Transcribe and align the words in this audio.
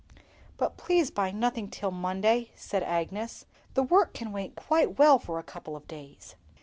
"But 0.57 0.77
please 0.77 1.11
buy 1.11 1.29
nothing 1.29 1.69
till 1.69 1.91
Monday," 1.91 2.49
said 2.55 2.81
Agnes; 2.81 3.45
"the 3.75 3.83
work 3.83 4.15
can 4.15 4.31
wait 4.31 4.55
quite 4.55 4.97
well 4.97 5.19
for 5.19 5.37
a 5.37 5.43
couple 5.43 5.75
of 5.75 5.87
days." 5.87 6.35